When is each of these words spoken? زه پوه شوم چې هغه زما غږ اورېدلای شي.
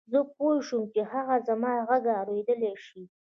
زه 0.11 0.19
پوه 0.35 0.55
شوم 0.67 0.83
چې 0.93 1.01
هغه 1.11 1.35
زما 1.47 1.73
غږ 1.87 2.05
اورېدلای 2.19 2.75
شي. 2.85 3.01